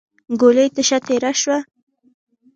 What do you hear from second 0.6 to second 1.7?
تشه تېره شوه.